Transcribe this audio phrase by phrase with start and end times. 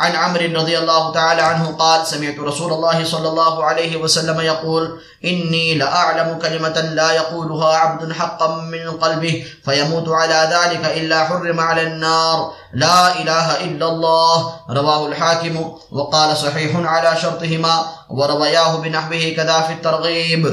[0.00, 5.00] عن عمر رضي الله تعالى عنه قال، سمعت رسول الله صلى الله عليه وسلم يقول
[5.24, 11.82] إني لأعلم كلمة لا يقولها عبد حقا من قلبه فيموت على ذلك إلا حرم على
[11.82, 14.36] النار، لا إله إلا الله
[14.70, 15.60] رواه الحاكم
[15.92, 17.74] وقال صحيح على شرطهما
[18.10, 20.46] وروياه بنحوه كذا في الترغيب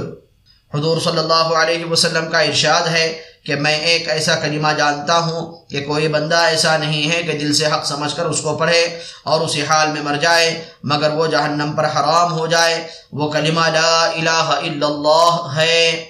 [0.74, 3.06] حضور صلی اللہ علیہ وسلم کا ارشاد ہے
[3.48, 7.54] کہ میں ایک ایسا کلمہ جانتا ہوں کہ کوئی بندہ ایسا نہیں ہے کہ دل
[7.54, 11.28] سے حق سمجھ کر اس کو پڑھے اور اسی حال میں مر جائے، مگر وہ
[11.28, 16.06] جہنم پر حرام ہو جائے۔ وہ کلمہ لا الہ الا اللہ ہے۔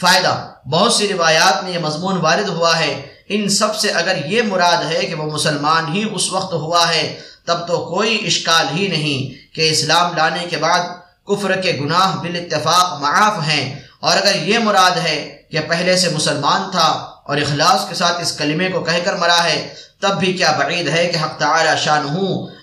[0.00, 4.42] فائدہ، بہت سی روایات میں یہ مضمون وارد ہوا ہے۔ ان سب سے اگر یہ
[4.42, 8.88] مراد ہے کہ وہ مسلمان ہی اس وقت ہوا ہے، تب تو کوئی اشکال ہی
[8.88, 10.80] نہیں کہ اسلام لانے کے بعد
[11.28, 13.64] کفر کے گناہ بالاتفاق معاف ہیں۔
[14.00, 16.88] اور اگر یہ مراد ہے کہ پہلے سے مسلمان تھا
[17.24, 20.88] اور اخلاص کے ساتھ اس کلمے کو کہہ کر مرا ہے، تب بھی کیا بعید
[20.88, 22.18] ہے کہ حق تعالی شانہ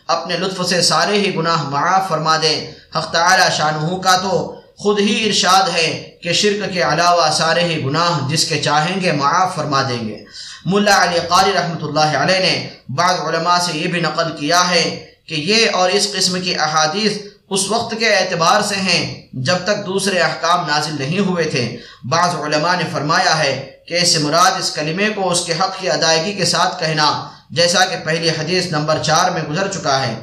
[0.08, 5.00] اپنے لطف سے سارے ہی گناہ معاف فرما دے۔ حق تعالی شانہ کا تو خود
[5.00, 5.88] ہی ارشاد ہے
[6.24, 10.24] کہ شرک کے علاوہ سارے ہی گناہ جس کے چاہیں گے معاف فرما دیں گے۔
[10.66, 15.06] ملا علی قاری رحمۃ اللہ علیہ نے بعض علماء سے یہ بھی نقل کیا ہے
[15.28, 17.12] کہ یہ اور اس قسم کی احادیث
[17.50, 22.36] اس وقت کے اعتبار سے ہیں جب تک دوسرے احکام نازل نہیں ہوئے تھے۔ بعض
[22.36, 26.34] علماء نے فرمایا ہے کہ اس مراد اس کلمے کو اس کے حق کی ادائیگی
[26.34, 30.16] کے ساتھ کہنا، جیسا کہ پہلی حدیث نمبر چار میں گزر چکا ہے۔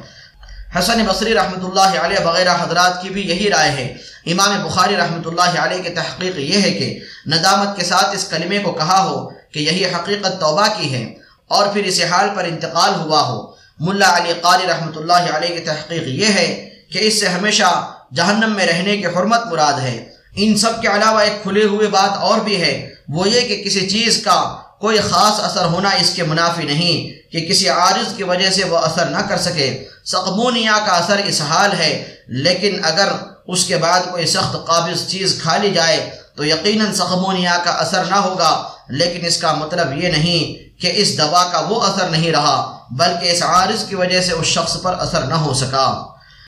[0.79, 3.93] حسن بصری رحمۃ اللہ علیہ وغیرہ حضرات کی بھی یہی رائے ہے۔
[4.25, 8.59] امام بخاری رحمۃ اللہ علیہ کی تحقیق یہ ہے کہ ندامت کے ساتھ اس کلمے
[8.59, 11.03] کو کہا ہو کہ یہی حقیقت توبہ کی ہے
[11.47, 13.41] اور پھر اس حال پر انتقال ہوا ہو۔
[13.79, 16.47] ملا علی قاری رحمۃ اللہ علیہ کی تحقیق یہ ہے
[16.93, 21.19] کہ اس سے ہمیشہ جہنم میں رہنے کی حرمت مراد ہے۔ ان سب کے علاوہ
[21.19, 25.39] ایک کھلے ہوئے بات اور بھی ہے۔ وہ یہ کہ کسی چیز کا کوئی خاص
[25.39, 29.17] اثر ہونا اس کے منافی نہیں، کہ کسی عارض کی وجہ سے وہ اثر نہ
[29.17, 33.07] کر سکے۔ سقمونیا کا اثر اس حال ہے، لیکن اگر
[33.47, 38.03] اس کے بعد کوئی سخت قابض چیز کھا لی جائے، تو یقیناً سقمونیا کا اثر
[38.05, 42.31] نہ ہوگا۔ لیکن اس کا مطلب یہ نہیں کہ اس دوا کا وہ اثر نہیں
[42.31, 46.12] رہا، بلکہ اس عارض کی وجہ سے اس شخص پر اثر نہ ہو سکا۔